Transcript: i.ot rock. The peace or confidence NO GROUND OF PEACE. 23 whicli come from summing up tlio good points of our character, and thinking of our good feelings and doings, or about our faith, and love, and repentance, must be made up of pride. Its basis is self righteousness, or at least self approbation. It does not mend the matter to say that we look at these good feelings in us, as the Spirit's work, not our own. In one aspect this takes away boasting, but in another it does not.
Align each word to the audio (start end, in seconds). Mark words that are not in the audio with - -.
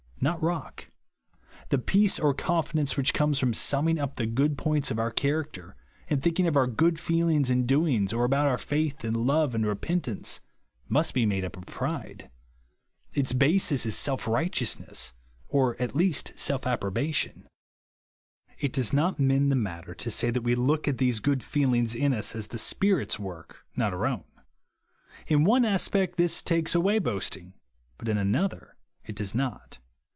i.ot 0.23 0.39
rock. 0.43 0.91
The 1.69 1.79
peace 1.79 2.19
or 2.19 2.35
confidence 2.35 2.91
NO 2.91 2.97
GROUND 3.01 3.01
OF 3.01 3.03
PEACE. 3.07 3.13
23 3.13 3.13
whicli 3.13 3.17
come 3.17 3.33
from 3.49 3.53
summing 3.55 3.97
up 3.97 4.15
tlio 4.17 4.33
good 4.35 4.55
points 4.55 4.91
of 4.91 4.99
our 4.99 5.09
character, 5.09 5.75
and 6.11 6.21
thinking 6.21 6.45
of 6.45 6.55
our 6.55 6.67
good 6.67 6.99
feelings 6.99 7.49
and 7.49 7.65
doings, 7.65 8.13
or 8.13 8.23
about 8.23 8.45
our 8.45 8.59
faith, 8.59 9.03
and 9.03 9.17
love, 9.17 9.55
and 9.55 9.65
repentance, 9.65 10.39
must 10.87 11.15
be 11.15 11.25
made 11.25 11.43
up 11.43 11.57
of 11.57 11.65
pride. 11.65 12.29
Its 13.15 13.33
basis 13.33 13.83
is 13.83 13.97
self 13.97 14.27
righteousness, 14.27 15.15
or 15.47 15.75
at 15.81 15.95
least 15.95 16.37
self 16.37 16.67
approbation. 16.67 17.47
It 18.59 18.73
does 18.73 18.93
not 18.93 19.19
mend 19.19 19.51
the 19.51 19.55
matter 19.55 19.95
to 19.95 20.11
say 20.11 20.29
that 20.29 20.43
we 20.43 20.53
look 20.53 20.87
at 20.87 20.99
these 20.99 21.19
good 21.19 21.41
feelings 21.41 21.95
in 21.95 22.13
us, 22.13 22.35
as 22.35 22.45
the 22.49 22.59
Spirit's 22.59 23.17
work, 23.17 23.65
not 23.75 23.91
our 23.91 24.05
own. 24.05 24.25
In 25.25 25.45
one 25.45 25.65
aspect 25.65 26.17
this 26.17 26.43
takes 26.43 26.75
away 26.75 26.99
boasting, 26.99 27.55
but 27.97 28.07
in 28.07 28.19
another 28.19 28.75
it 29.03 29.15
does 29.15 29.33
not. 29.33 29.79